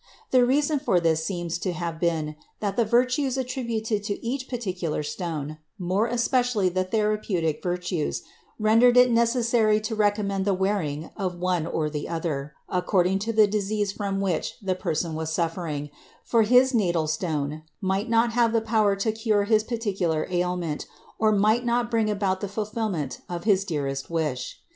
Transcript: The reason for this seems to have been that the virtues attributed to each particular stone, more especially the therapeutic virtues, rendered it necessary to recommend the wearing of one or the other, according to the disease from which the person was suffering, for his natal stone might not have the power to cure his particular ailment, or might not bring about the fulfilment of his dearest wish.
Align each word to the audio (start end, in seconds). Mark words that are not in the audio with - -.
The 0.31 0.43
reason 0.43 0.79
for 0.79 0.99
this 0.99 1.23
seems 1.23 1.59
to 1.59 1.73
have 1.73 1.99
been 1.99 2.35
that 2.59 2.75
the 2.75 2.85
virtues 2.85 3.37
attributed 3.37 4.03
to 4.05 4.25
each 4.25 4.49
particular 4.49 5.03
stone, 5.03 5.59
more 5.77 6.07
especially 6.07 6.69
the 6.69 6.83
therapeutic 6.83 7.61
virtues, 7.61 8.23
rendered 8.57 8.97
it 8.97 9.11
necessary 9.11 9.79
to 9.81 9.93
recommend 9.93 10.43
the 10.43 10.55
wearing 10.55 11.11
of 11.15 11.37
one 11.37 11.67
or 11.67 11.87
the 11.87 12.09
other, 12.09 12.55
according 12.67 13.19
to 13.19 13.31
the 13.31 13.45
disease 13.45 13.91
from 13.91 14.19
which 14.19 14.55
the 14.59 14.73
person 14.73 15.13
was 15.13 15.31
suffering, 15.31 15.91
for 16.23 16.41
his 16.41 16.73
natal 16.73 17.05
stone 17.05 17.61
might 17.79 18.09
not 18.09 18.31
have 18.31 18.53
the 18.53 18.59
power 18.61 18.95
to 18.95 19.11
cure 19.11 19.43
his 19.43 19.63
particular 19.63 20.25
ailment, 20.31 20.87
or 21.19 21.31
might 21.31 21.63
not 21.63 21.91
bring 21.91 22.09
about 22.09 22.41
the 22.41 22.47
fulfilment 22.49 23.21
of 23.29 23.43
his 23.43 23.63
dearest 23.63 24.09
wish. 24.09 24.63